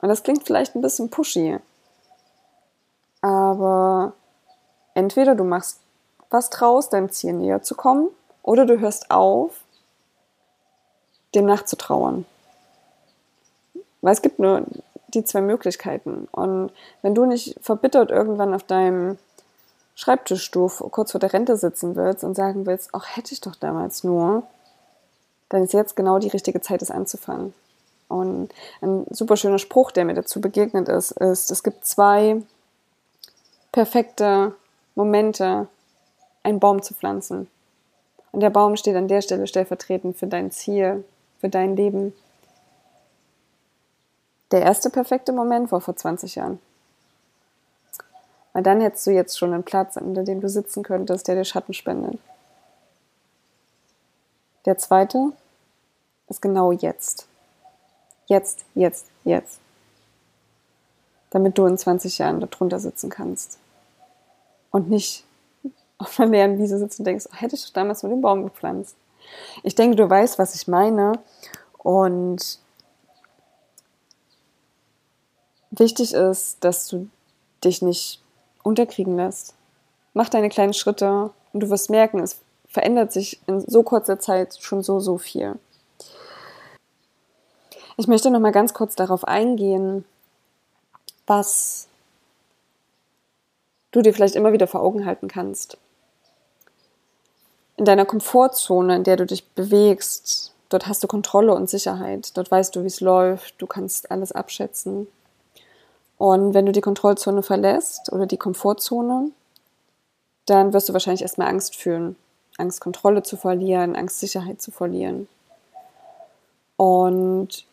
[0.01, 1.57] Und das klingt vielleicht ein bisschen pushy,
[3.21, 4.13] Aber
[4.93, 5.79] entweder du machst
[6.29, 8.09] was draus, deinem Ziel näher zu kommen,
[8.43, 9.51] oder du hörst auf,
[11.35, 12.25] dem nachzutrauern.
[14.01, 14.63] Weil es gibt nur
[15.13, 16.27] die zwei Möglichkeiten.
[16.31, 16.71] Und
[17.01, 19.17] wenn du nicht verbittert irgendwann auf deinem
[19.95, 24.03] Schreibtischstuhl kurz vor der Rente sitzen willst und sagen willst, ach, hätte ich doch damals
[24.03, 24.43] nur,
[25.49, 27.53] dann ist jetzt genau die richtige Zeit, es anzufangen.
[28.07, 28.49] Und
[28.81, 32.41] ein super schöner Spruch, der mir dazu begegnet ist, ist, es gibt zwei
[33.71, 34.55] perfekte
[34.99, 35.69] Momente,
[36.43, 37.47] einen Baum zu pflanzen.
[38.33, 41.05] Und der Baum steht an der Stelle stellvertretend für dein Ziel,
[41.39, 42.13] für dein Leben.
[44.51, 46.59] Der erste perfekte Moment war vor 20 Jahren.
[48.51, 51.45] Weil dann hättest du jetzt schon einen Platz, unter dem du sitzen könntest, der dir
[51.45, 52.19] Schatten spendet.
[54.65, 55.31] Der zweite
[56.27, 57.25] ist genau jetzt.
[58.25, 59.61] Jetzt, jetzt, jetzt.
[61.29, 63.59] Damit du in 20 Jahren darunter sitzen kannst.
[64.71, 65.23] Und nicht
[65.97, 68.95] auf einer leeren Wiese sitzt und denkst, oh, hätte ich damals nur den Baum gepflanzt.
[69.63, 71.13] Ich denke, du weißt, was ich meine.
[71.77, 72.59] Und
[75.71, 77.09] wichtig ist, dass du
[77.63, 78.21] dich nicht
[78.63, 79.55] unterkriegen lässt.
[80.13, 84.57] Mach deine kleinen Schritte und du wirst merken, es verändert sich in so kurzer Zeit
[84.59, 85.57] schon so, so viel.
[87.97, 90.05] Ich möchte noch mal ganz kurz darauf eingehen,
[91.27, 91.88] was
[93.91, 95.77] du dir vielleicht immer wieder vor Augen halten kannst.
[97.77, 102.35] In deiner Komfortzone, in der du dich bewegst, dort hast du Kontrolle und Sicherheit.
[102.37, 103.55] Dort weißt du, wie es läuft.
[103.57, 105.07] Du kannst alles abschätzen.
[106.17, 109.31] Und wenn du die Kontrollzone verlässt oder die Komfortzone,
[110.45, 112.17] dann wirst du wahrscheinlich erstmal Angst fühlen.
[112.57, 115.29] Angst, Kontrolle zu verlieren, Angst, Sicherheit zu verlieren.
[116.75, 117.65] Und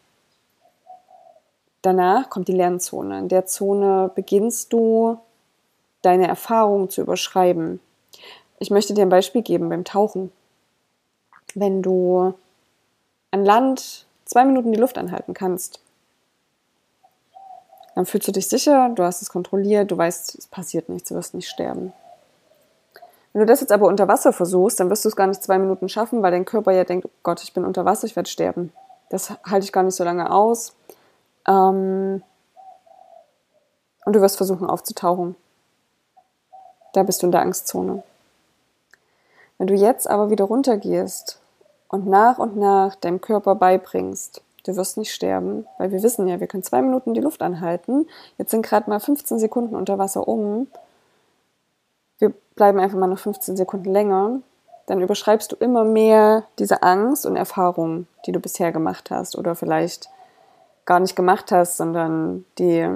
[1.83, 3.19] danach kommt die Lernzone.
[3.19, 5.19] In der Zone beginnst du,
[6.07, 7.81] deine Erfahrungen zu überschreiben.
[8.59, 10.33] Ich möchte dir ein Beispiel geben beim Tauchen.
[11.55, 12.33] Wenn du
[13.33, 15.81] an Land zwei Minuten die Luft anhalten kannst,
[17.95, 21.15] dann fühlst du dich sicher, du hast es kontrolliert, du weißt, es passiert nichts, du
[21.15, 21.93] wirst nicht sterben.
[23.33, 25.59] Wenn du das jetzt aber unter Wasser versuchst, dann wirst du es gar nicht zwei
[25.59, 28.31] Minuten schaffen, weil dein Körper ja denkt, oh Gott, ich bin unter Wasser, ich werde
[28.31, 28.73] sterben.
[29.11, 30.75] Das halte ich gar nicht so lange aus.
[31.49, 32.23] Ähm
[34.05, 35.35] und du wirst versuchen aufzutauchen.
[36.97, 38.03] Da bist du in der Angstzone.
[39.59, 41.39] Wenn du jetzt aber wieder runtergehst
[41.89, 46.41] und nach und nach deinem Körper beibringst, du wirst nicht sterben, weil wir wissen ja,
[46.41, 48.09] wir können zwei Minuten die Luft anhalten.
[48.39, 50.69] Jetzt sind gerade mal 15 Sekunden unter Wasser um.
[52.19, 54.41] Wir bleiben einfach mal noch 15 Sekunden länger.
[54.87, 59.55] Dann überschreibst du immer mehr diese Angst und Erfahrung, die du bisher gemacht hast oder
[59.55, 60.09] vielleicht
[60.87, 62.89] gar nicht gemacht hast, sondern die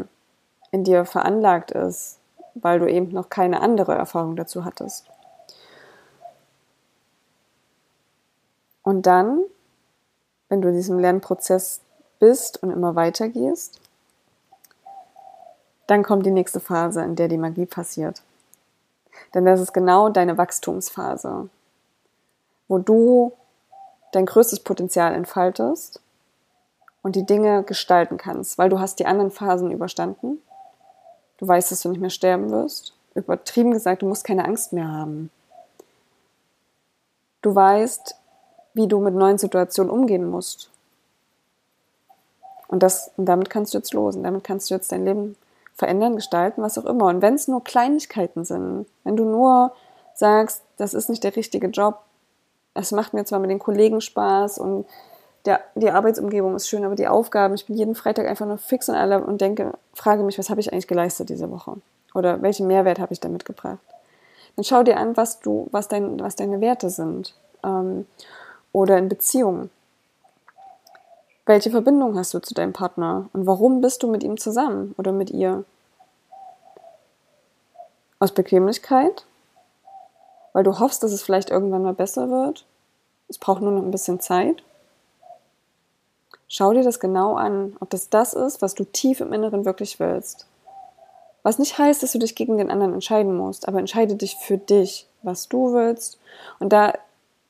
[0.71, 2.20] in dir veranlagt ist,
[2.63, 5.07] weil du eben noch keine andere Erfahrung dazu hattest.
[8.83, 9.45] Und dann
[10.51, 11.81] wenn du in diesem Lernprozess
[12.19, 13.81] bist und immer weiter gehst,
[15.87, 18.23] dann kommt die nächste Phase, in der die Magie passiert.
[19.33, 21.49] Denn das ist genau deine Wachstumsphase,
[22.69, 23.33] wo du
[24.13, 26.01] dein größtes Potenzial entfaltest
[27.03, 30.43] und die Dinge gestalten kannst, weil du hast die anderen Phasen überstanden.
[31.41, 32.93] Du weißt, dass du nicht mehr sterben wirst.
[33.15, 35.31] Übertrieben gesagt, du musst keine Angst mehr haben.
[37.41, 38.15] Du weißt,
[38.75, 40.71] wie du mit neuen Situationen umgehen musst.
[42.69, 44.23] Und, das, und damit kannst du jetzt losen.
[44.23, 45.37] Damit kannst du jetzt dein Leben
[45.75, 47.07] verändern, gestalten, was auch immer.
[47.07, 49.73] Und wenn es nur Kleinigkeiten sind, wenn du nur
[50.15, 52.01] sagst, das ist nicht der richtige Job,
[52.75, 54.87] es macht mir zwar mit den Kollegen Spaß und
[55.47, 58.89] der, die Arbeitsumgebung ist schön, aber die Aufgaben, ich bin jeden Freitag einfach nur fix
[58.89, 61.77] und alle und denke, frage mich, was habe ich eigentlich geleistet diese Woche?
[62.15, 63.79] Oder welchen Mehrwert habe ich damit gebracht?
[64.57, 67.35] Dann schau dir an, was du, was dein, was deine Werte sind.
[67.65, 68.07] Ähm,
[68.73, 69.71] oder in Beziehungen.
[71.47, 75.11] Welche Verbindung hast du zu deinem Partner und warum bist du mit ihm zusammen oder
[75.11, 75.65] mit ihr?
[78.19, 79.25] Aus Bequemlichkeit?
[80.53, 82.67] Weil du hoffst, dass es vielleicht irgendwann mal besser wird?
[83.29, 84.63] Es braucht nur noch ein bisschen Zeit?
[86.53, 90.01] Schau dir das genau an, ob das das ist, was du tief im Inneren wirklich
[90.01, 90.47] willst.
[91.45, 94.59] Was nicht heißt, dass du dich gegen den anderen entscheiden musst, aber entscheide dich für
[94.59, 96.19] dich, was du willst.
[96.59, 96.95] Und da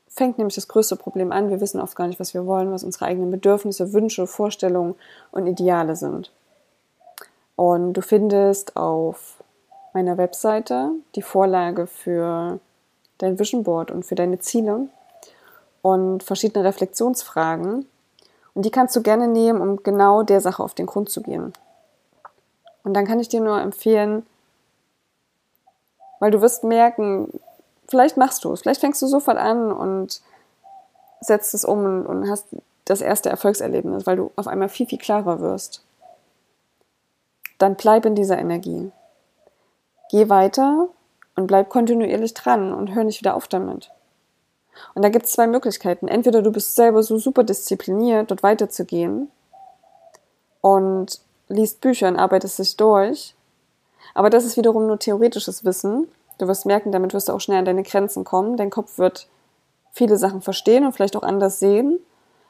[0.07, 1.49] fängt nämlich das größte Problem an.
[1.49, 4.95] Wir wissen oft gar nicht, was wir wollen, was unsere eigenen Bedürfnisse, Wünsche, Vorstellungen
[5.33, 6.31] und Ideale sind.
[7.57, 9.43] Und du findest auf
[9.95, 12.61] meiner Webseite die Vorlage für
[13.17, 14.89] dein Vision Board und für deine Ziele
[15.81, 17.87] und verschiedene Reflexionsfragen.
[18.61, 21.55] Und die kannst du gerne nehmen, um genau der Sache auf den Grund zu gehen.
[22.85, 24.27] Und dann kann ich dir nur empfehlen,
[26.19, 27.41] Weil du wirst merken,
[27.89, 30.21] vielleicht machst du es, vielleicht fängst du sofort an und
[31.23, 32.49] setzt es um und hast
[32.85, 35.83] das erste Erfolgserlebnis, weil du auf einmal viel, viel klarer wirst.
[37.57, 38.93] Dann bleib in dieser Energie.
[40.11, 40.89] Geh weiter
[41.35, 43.91] und bleib kontinuierlich dran und hör nicht wieder auf damit.
[44.95, 46.09] Und da gibt es zwei Möglichkeiten.
[46.09, 49.31] Entweder du bist selber so super diszipliniert, dort weiterzugehen
[50.61, 53.35] und liest Bücher und arbeitest dich durch.
[54.15, 56.09] Aber das ist wiederum nur theoretisches Wissen.
[56.39, 58.57] Du wirst merken, damit wirst du auch schnell an deine Grenzen kommen.
[58.57, 59.29] Dein Kopf wird
[59.93, 61.99] viele Sachen verstehen und vielleicht auch anders sehen.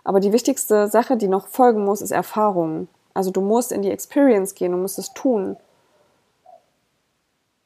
[0.05, 2.89] Aber die wichtigste Sache, die noch folgen muss, ist Erfahrung.
[3.15, 5.57] Also du musst in die Experience gehen, du musst es tun.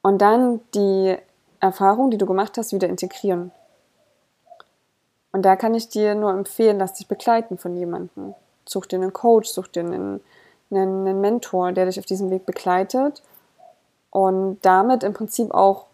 [0.02, 1.16] Und dann die
[1.60, 3.52] Erfahrung, die du gemacht hast, wieder integrieren.
[5.34, 8.34] Und da kann ich dir nur empfehlen, lass dich begleiten von jemandem.
[8.64, 10.20] Such dir einen Coach, such dir einen,
[10.70, 13.20] einen, einen Mentor, der dich auf diesem Weg begleitet
[14.10, 15.86] und damit im Prinzip auch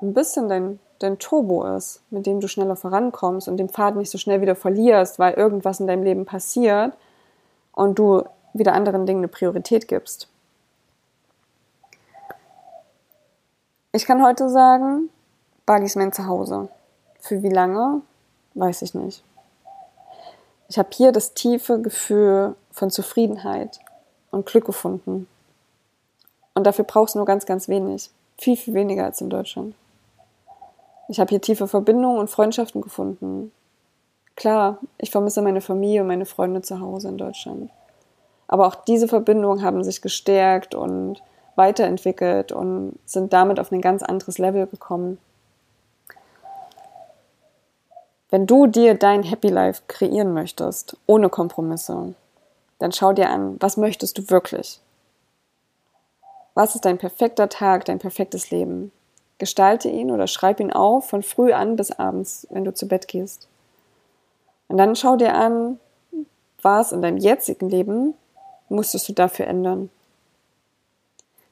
[0.00, 4.08] ein bisschen dein, dein Turbo ist, mit dem du schneller vorankommst und den Pfad nicht
[4.08, 6.94] so schnell wieder verlierst, weil irgendwas in deinem Leben passiert
[7.72, 8.22] und du
[8.54, 10.26] wieder anderen Dingen eine Priorität gibst.
[13.92, 15.10] Ich kann heute sagen,
[15.66, 16.70] Bali ist mein Zuhause.
[17.18, 18.00] Für wie lange,
[18.54, 19.22] weiß ich nicht.
[20.68, 23.80] Ich habe hier das tiefe Gefühl von Zufriedenheit
[24.30, 25.26] und Glück gefunden.
[26.54, 28.10] Und dafür brauchst du nur ganz, ganz wenig.
[28.38, 29.74] Viel, viel weniger als in Deutschland.
[31.08, 33.50] Ich habe hier tiefe Verbindungen und Freundschaften gefunden.
[34.36, 37.70] Klar, ich vermisse meine Familie und meine Freunde zu Hause in Deutschland.
[38.46, 41.22] Aber auch diese Verbindungen haben sich gestärkt und
[41.56, 45.18] weiterentwickelt und sind damit auf ein ganz anderes Level gekommen.
[48.30, 52.14] Wenn du dir dein Happy Life kreieren möchtest, ohne Kompromisse,
[52.78, 54.80] dann schau dir an, was möchtest du wirklich?
[56.54, 58.92] Was ist dein perfekter Tag, dein perfektes Leben?
[59.38, 63.08] Gestalte ihn oder schreib ihn auf von früh an bis abends, wenn du zu Bett
[63.08, 63.48] gehst.
[64.68, 65.80] Und dann schau dir an,
[66.62, 68.14] was in deinem jetzigen Leben
[68.68, 69.90] musstest du dafür ändern.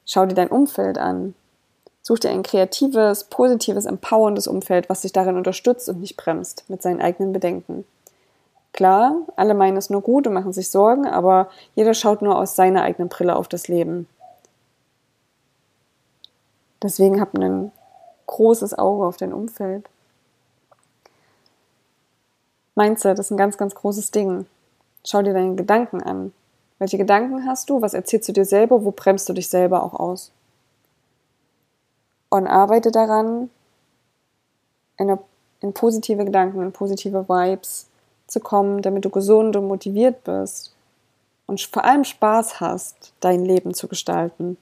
[0.06, 1.34] Schau dir dein Umfeld an.
[2.08, 6.80] Such dir ein kreatives, positives, empowerndes Umfeld, was dich darin unterstützt und nicht bremst mit
[6.80, 7.84] seinen eigenen Bedenken.
[8.72, 12.56] Klar, alle meinen es nur gut und machen sich Sorgen, aber jeder schaut nur aus
[12.56, 14.08] seiner eigenen Brille auf das Leben.
[16.82, 17.72] Deswegen hab einen
[18.26, 19.84] großes Auge auf dein Umfeld.
[22.74, 24.46] Mindset ist ein ganz, ganz großes Ding.
[25.04, 26.32] Schau dir deine Gedanken an.
[26.78, 27.82] Welche Gedanken hast du?
[27.82, 28.82] Was erzählst du dir selber?
[28.82, 30.32] Wo bremst du dich selber auch aus?
[32.30, 33.50] Und arbeite daran,
[34.98, 35.18] in,
[35.60, 37.88] in positive Gedanken, in positive Vibes
[38.26, 40.74] zu kommen, damit du gesund und motiviert bist
[41.46, 44.58] und vor allem Spaß hast, dein Leben zu gestalten.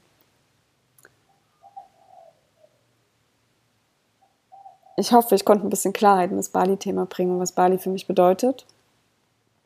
[4.96, 8.06] ich hoffe, ich konnte ein bisschen Klarheit in das Bali-Thema bringen, was Bali für mich
[8.06, 8.66] bedeutet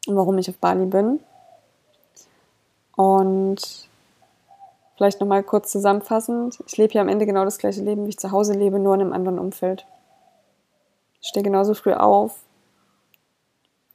[0.07, 1.21] und warum ich auf Bali bin.
[2.97, 3.89] Und
[5.01, 8.19] vielleicht nochmal kurz zusammenfassend, ich lebe hier am Ende genau das gleiche Leben, wie ich
[8.19, 9.87] zu Hause lebe, nur in einem anderen Umfeld.
[11.23, 12.37] Ich stehe genauso früh auf,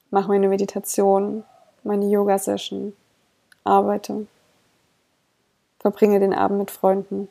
[0.10, 1.44] mache meine Meditation,
[1.84, 2.96] meine Yoga-Session,
[3.64, 4.26] arbeite,
[5.80, 7.28] verbringe den Abend mit Freunden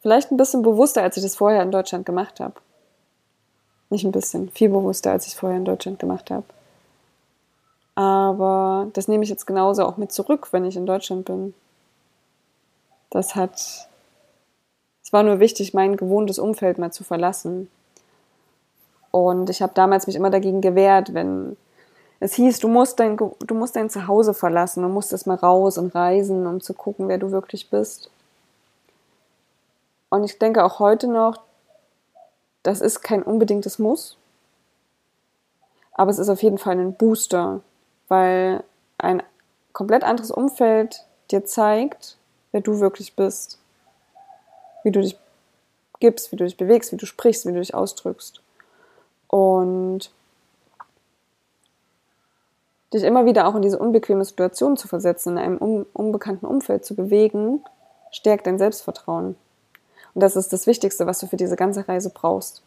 [0.00, 2.54] Vielleicht ein bisschen bewusster, als ich das vorher in Deutschland gemacht habe.
[3.90, 6.46] Nicht ein bisschen, viel bewusster, als ich es vorher in Deutschland gemacht habe.
[7.96, 11.54] Aber das nehme ich jetzt genauso auch mit zurück, wenn ich in Deutschland bin.
[13.10, 13.88] Das hat,
[15.02, 17.68] es war nur wichtig, mein gewohntes Umfeld mal zu verlassen.
[19.10, 21.56] Und ich habe damals mich immer dagegen gewehrt, wenn
[22.20, 25.78] es hieß, du musst dein, du musst dein Zuhause verlassen, du musst erst mal raus
[25.78, 28.10] und reisen, um zu gucken, wer du wirklich bist.
[30.10, 31.38] Und ich denke auch heute noch,
[32.62, 34.18] das ist kein unbedingtes Muss,
[35.94, 37.60] aber es ist auf jeden Fall ein Booster,
[38.08, 38.62] weil
[38.98, 39.22] ein
[39.72, 42.18] komplett anderes Umfeld dir zeigt,
[42.52, 43.58] wer du wirklich bist,
[44.82, 45.18] wie du dich
[46.00, 48.40] gibst, wie du dich bewegst, wie du sprichst, wie du dich ausdrückst.
[49.28, 50.10] Und
[52.92, 56.94] dich immer wieder auch in diese unbequeme Situation zu versetzen, in einem unbekannten Umfeld zu
[56.94, 57.62] bewegen,
[58.10, 59.36] stärkt dein Selbstvertrauen.
[60.14, 62.62] Und das ist das Wichtigste, was du für diese ganze Reise brauchst.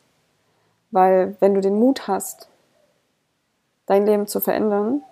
[0.91, 2.47] Weil wenn du den Mut hast,
[3.85, 5.03] dein Leben zu verändern,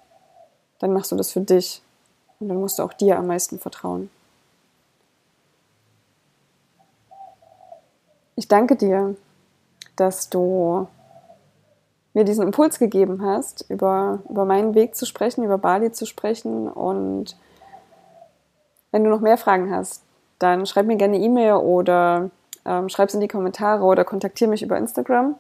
[0.79, 1.81] dann machst du das für dich.
[2.39, 4.09] Und dann musst du auch dir am meisten vertrauen.
[8.35, 9.15] Ich danke dir,
[9.95, 10.87] dass du
[12.13, 16.67] mir diesen Impuls gegeben hast, über, über meinen Weg zu sprechen, über Bali zu sprechen.
[16.67, 17.37] Und
[18.91, 20.03] wenn du noch mehr Fragen hast,
[20.39, 22.29] dann schreib mir gerne E-Mail oder
[22.65, 25.35] ähm, schreib es in die Kommentare oder kontaktiere mich über Instagram.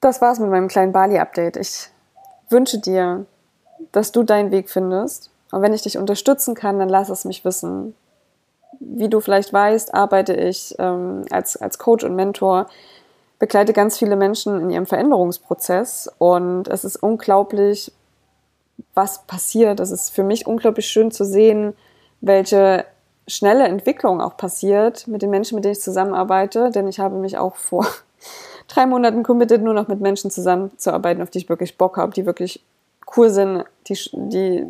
[0.00, 1.56] Das war's mit meinem kleinen Bali-Update.
[1.56, 1.90] Ich
[2.48, 3.26] wünsche dir,
[3.92, 5.30] dass du deinen Weg findest.
[5.52, 7.94] Und wenn ich dich unterstützen kann, dann lass es mich wissen.
[8.80, 12.66] Wie du vielleicht weißt, arbeite ich ähm, als, als Coach und Mentor,
[13.38, 17.92] begleite ganz viele Menschen in ihrem Veränderungsprozess und es ist unglaublich,
[18.94, 19.80] was passiert.
[19.80, 21.74] Es ist für mich unglaublich schön zu sehen,
[22.20, 22.84] welche
[23.26, 27.38] schnelle Entwicklung auch passiert mit den Menschen, mit denen ich zusammenarbeite, denn ich habe mich
[27.38, 27.86] auch vor
[28.68, 32.26] drei Monaten committed, nur noch mit Menschen zusammenzuarbeiten, auf die ich wirklich Bock habe, die
[32.26, 32.62] wirklich
[33.16, 34.66] cool sind, die, die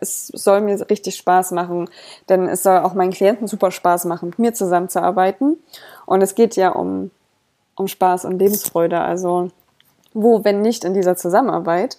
[0.00, 1.88] es soll mir richtig Spaß machen,
[2.28, 5.58] denn es soll auch meinen Klienten super Spaß machen, mit mir zusammenzuarbeiten.
[6.06, 7.10] Und es geht ja um,
[7.76, 9.50] um Spaß und Lebensfreude, also
[10.12, 11.98] wo, wenn nicht in dieser Zusammenarbeit.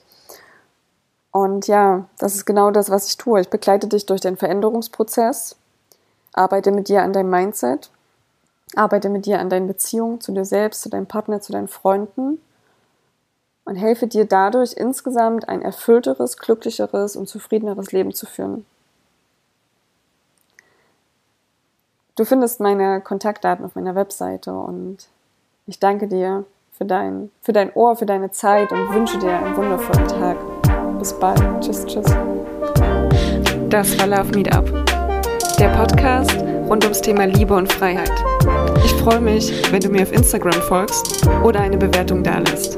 [1.32, 3.40] Und ja, das ist genau das, was ich tue.
[3.40, 5.56] Ich begleite dich durch den Veränderungsprozess,
[6.34, 7.90] arbeite mit dir an deinem Mindset,
[8.76, 12.40] arbeite mit dir an deinen Beziehungen zu dir selbst, zu deinem Partner, zu deinen Freunden
[13.66, 18.66] und helfe dir dadurch insgesamt ein erfüllteres, glücklicheres und zufriedeneres Leben zu führen.
[22.16, 25.08] Du findest meine Kontaktdaten auf meiner Webseite und
[25.68, 26.46] ich danke dir
[26.78, 30.38] für dein, für dein Ohr, für deine Zeit und wünsche dir einen wundervollen Tag.
[31.00, 31.40] Bis bald.
[31.62, 32.06] Tschüss, tschüss.
[33.70, 34.66] Das war Love Meetup,
[35.58, 36.38] der Podcast
[36.68, 38.12] rund ums Thema Liebe und Freiheit.
[38.84, 42.78] Ich freue mich, wenn du mir auf Instagram folgst oder eine Bewertung dalässt.